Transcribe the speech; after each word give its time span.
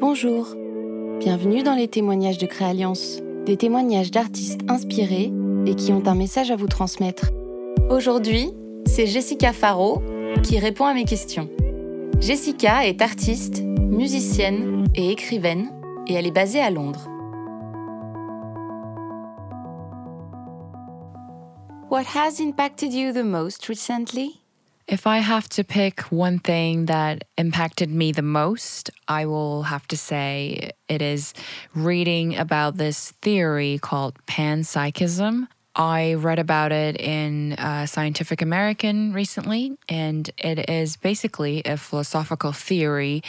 Bonjour, 0.00 0.48
bienvenue 1.20 1.62
dans 1.62 1.74
les 1.74 1.86
témoignages 1.86 2.38
de 2.38 2.46
Créalliance, 2.46 3.20
des 3.46 3.56
témoignages 3.56 4.10
d'artistes 4.10 4.60
inspirés 4.68 5.32
et 5.66 5.74
qui 5.76 5.92
ont 5.92 6.06
un 6.06 6.16
message 6.16 6.50
à 6.50 6.56
vous 6.56 6.66
transmettre. 6.66 7.30
Aujourd'hui, 7.90 8.50
c'est 8.86 9.06
Jessica 9.06 9.52
Faro 9.52 10.02
qui 10.42 10.58
répond 10.58 10.84
à 10.84 10.94
mes 10.94 11.04
questions. 11.04 11.48
Jessica 12.20 12.86
est 12.86 13.02
artiste, 13.02 13.62
musicienne 13.62 14.84
et 14.96 15.10
écrivaine 15.10 15.70
et 16.08 16.14
elle 16.14 16.26
est 16.26 16.32
basée 16.32 16.60
à 16.60 16.70
Londres. 16.70 17.08
What 21.88 22.04
has 22.16 22.40
impacted 22.40 22.92
you 22.92 23.12
the 23.12 23.24
most 23.24 23.66
recently? 23.68 24.43
If 24.86 25.06
I 25.06 25.18
have 25.18 25.48
to 25.50 25.64
pick 25.64 26.00
one 26.02 26.38
thing 26.38 26.86
that 26.86 27.24
impacted 27.38 27.88
me 27.88 28.12
the 28.12 28.20
most, 28.20 28.90
I 29.08 29.24
will 29.24 29.62
have 29.62 29.88
to 29.88 29.96
say 29.96 30.72
it 30.88 31.00
is 31.00 31.32
reading 31.74 32.36
about 32.36 32.76
this 32.76 33.12
theory 33.22 33.78
called 33.80 34.14
panpsychism. 34.26 35.48
I 35.74 36.14
read 36.14 36.38
about 36.38 36.70
it 36.70 37.00
in 37.00 37.54
uh, 37.54 37.86
Scientific 37.86 38.42
American 38.42 39.14
recently, 39.14 39.76
and 39.88 40.30
it 40.36 40.68
is 40.68 40.96
basically 40.96 41.62
a 41.64 41.78
philosophical 41.78 42.52
theory 42.52 43.22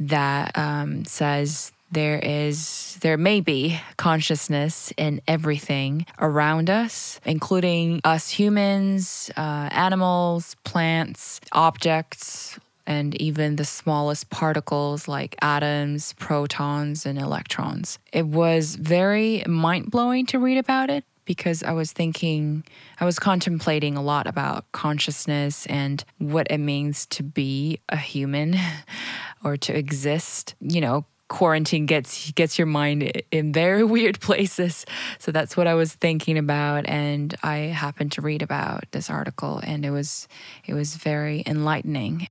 that 0.00 0.58
um, 0.58 1.04
says 1.04 1.72
there 1.90 2.18
is 2.18 2.98
there 3.00 3.16
may 3.16 3.40
be 3.40 3.80
consciousness 3.96 4.92
in 4.96 5.20
everything 5.26 6.04
around 6.18 6.68
us 6.68 7.20
including 7.24 8.00
us 8.04 8.30
humans 8.30 9.30
uh, 9.36 9.68
animals 9.70 10.56
plants 10.64 11.40
objects 11.52 12.58
and 12.86 13.14
even 13.20 13.56
the 13.56 13.64
smallest 13.64 14.30
particles 14.30 15.08
like 15.08 15.36
atoms 15.40 16.14
protons 16.14 17.06
and 17.06 17.18
electrons 17.18 17.98
it 18.12 18.26
was 18.26 18.76
very 18.76 19.42
mind-blowing 19.46 20.26
to 20.26 20.38
read 20.38 20.58
about 20.58 20.90
it 20.90 21.04
because 21.28 21.62
I 21.62 21.72
was 21.72 21.92
thinking, 21.92 22.64
I 22.98 23.04
was 23.04 23.18
contemplating 23.18 23.98
a 23.98 24.02
lot 24.02 24.26
about 24.26 24.64
consciousness 24.72 25.66
and 25.66 26.02
what 26.16 26.46
it 26.48 26.56
means 26.56 27.04
to 27.06 27.22
be 27.22 27.80
a 27.90 27.98
human 27.98 28.56
or 29.44 29.58
to 29.58 29.76
exist. 29.76 30.54
You 30.58 30.80
know, 30.80 31.04
quarantine 31.28 31.86
gets 31.86 32.32
gets 32.32 32.58
your 32.58 32.66
mind 32.66 33.22
in 33.30 33.52
very 33.52 33.84
weird 33.94 34.20
places. 34.20 34.84
So 35.18 35.30
that's 35.30 35.56
what 35.56 35.66
I 35.66 35.74
was 35.74 35.92
thinking 35.92 36.38
about 36.38 36.86
and 36.86 37.34
I 37.42 37.56
happened 37.72 38.12
to 38.12 38.22
read 38.22 38.42
about 38.42 38.84
this 38.90 39.10
article 39.10 39.60
and 39.62 39.84
it 39.84 39.90
was 39.90 40.28
it 40.66 40.74
was 40.74 40.96
very 40.96 41.42
enlightening. 41.46 42.28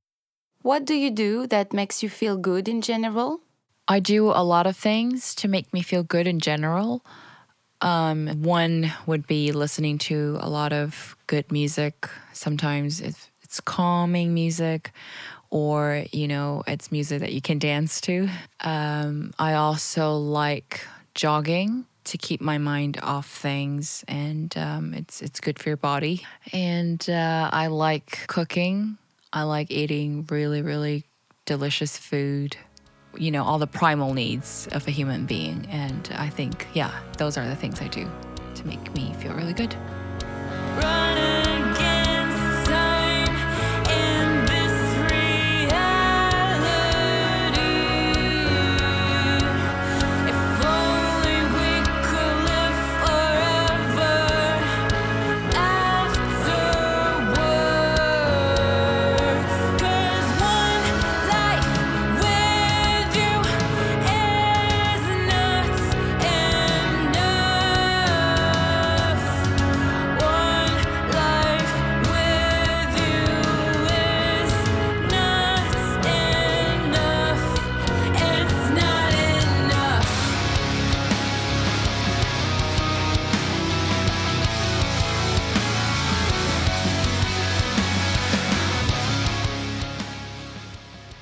What 0.61 0.85
do 0.85 0.95
you 0.95 1.11
do 1.11 1.47
that 1.47 1.71
makes 1.73 2.03
you 2.03 2.09
feel 2.09 2.35
good 2.37 2.67
in 2.67 2.81
general? 2.81 3.39
I 3.87 3.99
do 4.01 4.31
a 4.31 4.43
lot 4.43 4.67
of 4.67 4.75
things 4.75 5.33
to 5.35 5.47
make 5.47 5.71
me 5.73 5.81
feel 5.81 6.03
good 6.03 6.27
in 6.27 6.39
general. 6.39 7.05
Um, 7.79 8.43
one 8.43 8.91
would 9.05 9.27
be 9.27 9.51
listening 9.51 9.97
to 10.09 10.37
a 10.41 10.49
lot 10.49 10.73
of 10.73 11.15
good 11.27 11.51
music. 11.51 12.09
Sometimes 12.33 12.99
it's, 12.99 13.29
it's 13.47 13.61
calming 13.61 14.33
music, 14.33 14.91
or 15.49 16.03
you 16.11 16.27
know 16.27 16.63
it's 16.67 16.91
music 16.91 17.21
that 17.21 17.31
you 17.31 17.41
can 17.41 17.59
dance 17.59 18.01
to. 18.01 18.27
Um, 18.59 19.33
i 19.39 19.53
also 19.53 20.17
like 20.17 20.85
jogging 21.15 21.85
to 22.03 22.17
keep 22.17 22.41
my 22.41 22.57
mind 22.57 22.99
off 23.01 23.27
things 23.29 24.03
and 24.09 24.55
um, 24.57 24.93
it's 24.93 25.21
it's 25.21 25.39
good 25.39 25.59
for 25.59 25.69
your 25.69 25.77
body. 25.77 26.25
And 26.51 27.01
uh, 27.09 27.49
i 27.53 27.67
like 27.67 28.27
cooking. 28.27 28.97
I 29.31 29.43
like 29.43 29.71
eating 29.71 30.25
really 30.29 30.61
really 30.61 31.05
delicious 31.45 31.97
food. 31.97 32.57
You 33.15 33.31
know 33.31 33.45
all 33.45 33.59
the 33.59 33.67
primal 33.81 34.13
needs 34.13 34.67
of 34.73 34.85
a 34.89 34.91
human 34.91 35.25
being. 35.25 35.65
And 35.71 36.09
i 36.17 36.27
think 36.27 36.67
yeah 36.73 36.91
those 37.17 37.37
are 37.37 37.47
the 37.47 37.55
things 37.55 37.79
i 37.79 37.87
do 37.87 38.05
to 38.55 38.67
make 38.67 38.93
me 38.93 39.13
feel 39.21 39.33
really 39.33 39.53
good 39.53 39.73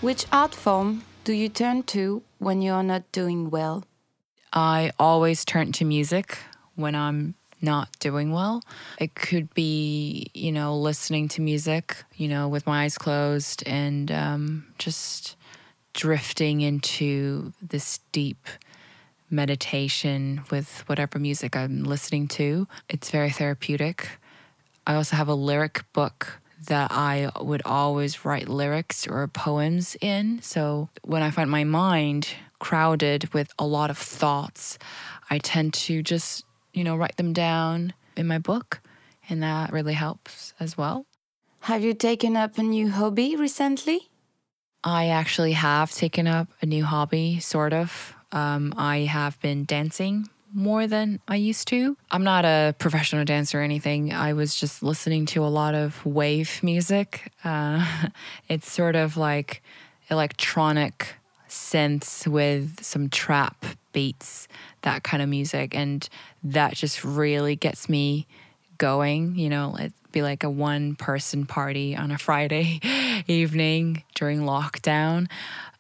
Which 0.06 0.28
art 0.32 0.54
form 0.54 1.04
do 1.24 1.34
you 1.34 1.50
turn 1.50 1.82
to 1.86 2.22
when 2.38 2.62
you 2.62 2.74
are 2.74 2.84
not 2.84 3.12
doing 3.12 3.50
well? 3.50 3.86
I 4.54 4.92
always 5.00 5.44
turn 5.44 5.72
to 5.72 5.84
music 5.84 6.38
when 6.76 6.94
I'm 6.94 7.34
not 7.60 7.90
doing 7.98 8.32
well. 8.32 8.62
It 9.00 9.16
could 9.16 9.52
be, 9.56 10.28
you 10.36 10.52
know, 10.52 10.78
listening 10.78 11.28
to 11.30 11.42
music, 11.42 12.04
you 12.18 12.28
know, 12.28 12.48
with 12.48 12.68
my 12.68 12.84
eyes 12.84 13.00
closed 13.00 13.64
and 13.66 14.12
um, 14.12 14.68
just 14.78 15.38
drifting 15.96 16.62
into 16.62 17.52
this 17.60 18.00
deep 18.12 18.46
meditation 19.32 20.44
with 20.52 20.84
whatever 20.86 21.18
music 21.18 21.56
I'm 21.56 21.84
listening 21.84 22.28
to. 22.28 22.68
It's 22.90 23.10
very 23.10 23.32
therapeutic. 23.32 24.08
I 24.86 24.94
also 24.94 25.16
have 25.16 25.30
a 25.30 25.34
lyric 25.34 25.84
book 25.94 26.42
that 26.68 26.92
I 26.92 27.32
would 27.40 27.62
always 27.66 28.26
write 28.26 28.48
lyrics 28.48 29.08
or 29.08 29.28
poems 29.28 29.96
in. 30.02 30.42
So 30.42 30.90
when 31.04 31.22
I 31.22 31.32
find 31.32 31.50
my 31.50 31.64
mind 31.64 32.30
crowded 32.60 33.34
with 33.34 33.54
a 33.60 33.66
lot 33.66 33.90
of 33.90 33.98
thoughts, 33.98 34.78
I 35.30 35.40
tend 35.40 35.74
to 35.74 36.02
just, 36.02 36.46
you 36.74 36.84
know, 36.84 36.96
write 36.96 37.18
them 37.18 37.34
down 37.34 37.94
in 38.16 38.28
my 38.28 38.40
book. 38.40 38.82
And 39.30 39.44
that 39.44 39.72
really 39.72 39.94
helps 39.94 40.54
as 40.60 40.78
well. 40.78 41.06
Have 41.62 41.84
you 41.84 41.94
taken 41.94 42.38
up 42.38 42.58
a 42.58 42.64
new 42.64 42.90
hobby 42.92 43.36
recently? 43.36 44.10
I 44.84 45.08
actually 45.08 45.54
have 45.54 45.92
taken 45.92 46.28
up 46.28 46.48
a 46.62 46.68
new 46.68 46.86
hobby, 46.86 47.40
sort 47.40 47.74
of. 47.74 48.14
Um, 48.32 48.74
I 48.78 49.00
have 49.00 49.40
been 49.42 49.66
dancing 49.66 50.30
more 50.54 50.88
than 50.88 51.20
I 51.28 51.36
used 51.36 51.68
to. 51.70 51.98
I'm 52.12 52.24
not 52.24 52.46
a 52.46 52.76
professional 52.78 53.26
dancer 53.26 53.60
or 53.60 53.64
anything. 53.64 54.14
I 54.14 54.34
was 54.34 54.56
just 54.56 54.84
listening 54.84 55.26
to 55.28 55.44
a 55.46 55.48
lot 55.48 55.76
of 55.76 56.06
wave 56.06 56.62
music. 56.64 57.32
Uh, 57.44 57.86
it's 58.50 58.72
sort 58.72 58.96
of 58.96 59.18
like 59.18 59.62
electronic 60.10 61.16
synths 61.50 62.28
with 62.28 62.84
some 62.84 63.10
trap 63.10 63.66
beats, 63.92 64.48
that 64.82 65.04
kind 65.04 65.24
of 65.24 65.30
music. 65.30 65.76
And 65.76 66.08
that 66.44 66.74
just 66.74 67.04
really 67.04 67.56
gets 67.56 67.90
me 67.90 68.28
going. 68.78 69.36
You 69.36 69.50
know, 69.50 69.76
it'd 69.78 69.94
be 70.12 70.22
like 70.22 70.44
a 70.44 70.50
one 70.50 70.96
person 70.96 71.46
party 71.46 71.96
on 71.96 72.12
a 72.12 72.18
Friday 72.18 72.80
evening 73.28 74.04
during 74.16 74.42
lockdown. 74.42 75.30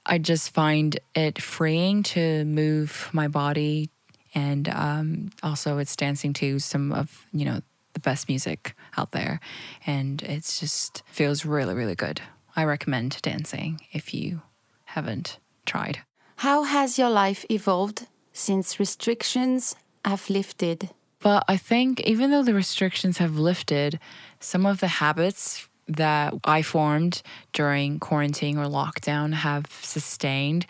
I 0.05 0.17
just 0.19 0.51
find 0.51 0.99
it 1.15 1.41
freeing 1.41 2.03
to 2.03 2.45
move 2.45 3.09
my 3.11 3.27
body 3.27 3.89
and 4.35 4.69
um, 4.69 5.29
also 5.41 5.77
it's 5.77 5.95
dancing 5.95 6.33
to 6.33 6.59
some 6.59 6.91
of 6.91 7.25
you 7.31 7.45
know 7.45 7.61
the 7.93 7.99
best 8.01 8.27
music 8.27 8.75
out 8.97 9.11
there. 9.11 9.39
And 9.87 10.21
it's 10.21 10.59
just 10.59 11.01
feels 11.07 11.45
really 11.45 11.73
really 11.73 11.95
good. 11.95 12.21
I 12.55 12.65
recommend 12.65 13.21
dancing 13.21 13.81
if 13.91 14.13
you 14.13 14.41
haven't 14.83 15.39
tried. 15.65 15.99
How 16.37 16.63
has 16.63 16.99
your 16.99 17.09
life 17.09 17.45
evolved 17.49 18.07
since 18.33 18.79
restrictions 18.79 19.75
have 20.03 20.29
lifted? 20.29 20.89
But 21.19 21.43
i 21.47 21.57
think 21.57 22.01
even 22.01 22.29
though 22.29 22.43
the 22.43 22.53
restrictions 22.53 23.17
have 23.17 23.39
lifted 23.39 23.99
some 24.39 24.65
of 24.65 24.79
the 24.79 24.87
habits 24.87 25.67
that 25.87 26.33
i 26.43 26.61
formed 26.61 27.23
during 27.51 27.99
quarantine 27.99 28.57
or 28.59 28.65
lockdown 28.65 29.33
have 29.33 29.65
sustained 29.81 30.65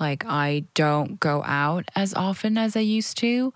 like, 0.00 0.24
I 0.24 0.64
don't 0.74 1.20
go 1.20 1.42
out 1.44 1.84
as 1.94 2.14
often 2.14 2.58
as 2.58 2.74
I 2.76 2.80
used 2.80 3.18
to. 3.18 3.52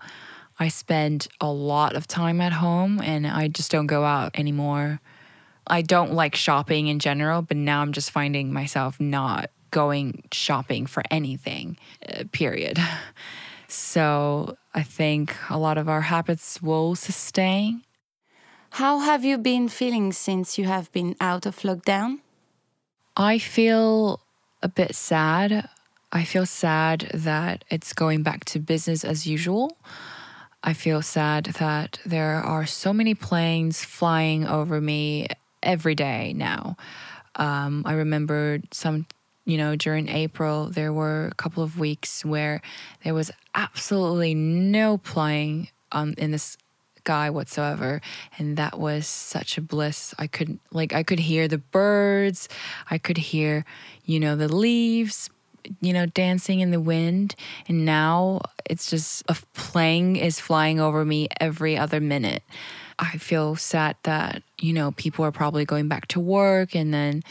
I 0.59 0.69
spend 0.69 1.27
a 1.41 1.51
lot 1.51 1.95
of 1.95 2.07
time 2.07 2.39
at 2.39 2.53
home 2.53 3.01
and 3.01 3.27
I 3.27 3.49
just 3.49 3.71
don't 3.71 3.87
go 3.87 4.05
out 4.05 4.37
anymore. 4.39 5.01
I 5.67 5.81
don't 5.81 6.13
like 6.13 6.35
shopping 6.35 6.87
in 6.87 6.99
general, 6.99 7.41
but 7.41 7.57
now 7.57 7.81
I'm 7.81 7.91
just 7.91 8.11
finding 8.11 8.53
myself 8.53 8.99
not 8.99 9.49
going 9.71 10.23
shopping 10.31 10.85
for 10.85 11.03
anything, 11.11 11.77
uh, 12.07 12.23
period. 12.31 12.79
So 13.67 14.57
I 14.73 14.83
think 14.83 15.35
a 15.49 15.57
lot 15.57 15.77
of 15.77 15.89
our 15.89 16.01
habits 16.01 16.61
will 16.61 16.95
sustain. 16.95 17.81
How 18.69 18.99
have 18.99 19.25
you 19.25 19.37
been 19.37 19.69
feeling 19.69 20.13
since 20.13 20.57
you 20.57 20.65
have 20.65 20.91
been 20.91 21.15
out 21.19 21.45
of 21.45 21.57
lockdown? 21.59 22.19
I 23.17 23.39
feel 23.39 24.19
a 24.61 24.67
bit 24.67 24.95
sad. 24.95 25.69
I 26.15 26.23
feel 26.23 26.45
sad 26.45 27.11
that 27.13 27.65
it's 27.69 27.91
going 27.91 28.23
back 28.23 28.45
to 28.45 28.59
business 28.59 29.03
as 29.03 29.27
usual. 29.27 29.77
I 30.63 30.71
feel 30.71 31.01
sad 31.01 31.47
that 31.59 31.99
there 32.05 32.35
are 32.35 32.65
so 32.65 32.93
many 32.93 33.13
planes 33.13 33.83
flying 33.83 34.47
over 34.47 34.79
me 34.79 35.27
every 35.61 35.93
day 35.93 36.31
now. 36.33 36.77
Um, 37.35 37.83
I 37.85 37.95
remember 37.95 38.59
some, 38.71 39.07
you 39.43 39.57
know, 39.57 39.75
during 39.75 40.07
April, 40.07 40.67
there 40.67 40.93
were 40.93 41.27
a 41.33 41.35
couple 41.35 41.63
of 41.63 41.77
weeks 41.77 42.23
where 42.23 42.61
there 43.03 43.13
was 43.13 43.29
absolutely 43.53 44.33
no 44.33 44.97
plane 44.97 45.67
um, 45.91 46.13
in 46.17 46.31
the 46.31 46.39
sky 46.39 47.29
whatsoever. 47.29 47.99
And 48.39 48.55
that 48.55 48.79
was 48.79 49.05
such 49.05 49.57
a 49.57 49.61
bliss. 49.61 50.15
I 50.17 50.27
could, 50.27 50.59
like, 50.71 50.93
I 50.93 51.03
could 51.03 51.19
hear 51.19 51.49
the 51.49 51.57
birds, 51.57 52.47
I 52.89 52.99
could 52.99 53.17
hear, 53.17 53.65
you 54.05 54.21
know, 54.21 54.37
the 54.37 54.47
leaves 54.47 55.29
you 55.81 55.93
know, 55.93 56.05
dancing 56.05 56.59
in 56.59 56.71
the 56.71 56.79
wind. 56.79 57.35
And 57.67 57.85
now 57.85 58.41
it's 58.69 58.89
just 58.89 59.23
a 59.27 59.35
plane 59.53 60.15
is 60.15 60.39
flying 60.39 60.79
over 60.79 61.05
me 61.05 61.27
every 61.39 61.77
other 61.77 61.99
minute. 61.99 62.43
I 62.97 63.17
feel 63.17 63.55
sad 63.55 63.97
that, 64.03 64.41
you 64.59 64.73
know, 64.73 64.91
people 64.91 65.25
are 65.25 65.31
probably 65.31 65.65
going 65.65 65.87
back 65.87 66.07
to 66.09 66.19
work 66.19 66.75
and 66.75 66.93
then 66.93 67.23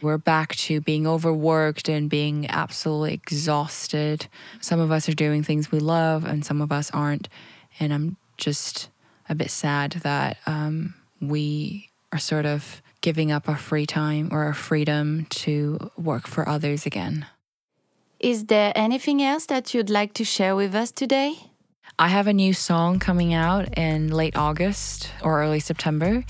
we're 0.00 0.18
back 0.18 0.56
to 0.56 0.80
being 0.80 1.06
overworked 1.06 1.88
and 1.88 2.10
being 2.10 2.50
absolutely 2.50 3.14
exhausted. 3.14 4.26
Some 4.60 4.80
of 4.80 4.90
us 4.90 5.08
are 5.08 5.14
doing 5.14 5.44
things 5.44 5.70
we 5.70 5.78
love 5.78 6.24
and 6.24 6.44
some 6.44 6.60
of 6.60 6.72
us 6.72 6.90
aren't. 6.90 7.28
And 7.78 7.94
I'm 7.94 8.16
just 8.36 8.88
a 9.28 9.34
bit 9.34 9.50
sad 9.50 9.92
that 10.02 10.38
um, 10.46 10.94
we 11.20 11.88
are 12.12 12.18
sort 12.18 12.44
of 12.44 12.82
giving 13.00 13.30
up 13.30 13.48
our 13.48 13.56
free 13.56 13.86
time 13.86 14.28
or 14.32 14.44
our 14.44 14.54
freedom 14.54 15.26
to 15.30 15.90
work 15.96 16.26
for 16.26 16.48
others 16.48 16.84
again. 16.84 17.26
Is 18.22 18.46
there 18.46 18.72
anything 18.76 19.20
else 19.20 19.46
that 19.46 19.74
you'd 19.74 19.90
like 19.90 20.14
to 20.14 20.24
share 20.24 20.54
with 20.54 20.76
us 20.76 20.92
today? 20.92 21.34
I 21.98 22.06
have 22.06 22.28
a 22.28 22.32
new 22.32 22.54
song 22.54 23.00
coming 23.00 23.34
out 23.34 23.76
in 23.76 24.12
late 24.12 24.36
August 24.36 25.10
or 25.24 25.42
early 25.42 25.58
September, 25.58 26.24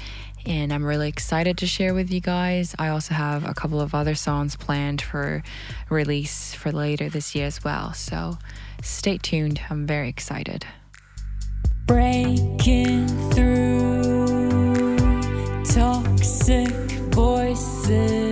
and 0.47 0.73
I'm 0.73 0.87
really 0.87 1.11
excited 1.11 1.59
to 1.59 1.67
share 1.67 1.93
with 1.93 2.11
you 2.11 2.21
guys. 2.21 2.75
I 2.79 2.89
also 2.89 3.13
have 3.13 3.47
a 3.47 3.53
couple 3.53 3.79
of 3.79 3.95
other 3.95 4.15
songs 4.15 4.57
planned 4.57 5.03
for 5.03 5.43
release 5.91 6.55
for 6.55 6.73
later 6.73 7.11
this 7.11 7.35
year 7.35 7.45
as 7.45 7.63
well. 7.63 7.93
So 7.93 8.39
stay 8.83 9.19
tuned. 9.19 9.61
I'm 9.69 9.87
very 9.87 10.09
excited. 10.09 10.65
Breaking 11.85 13.07
through 13.33 14.97
toxic 15.67 16.73
voices. 17.13 18.32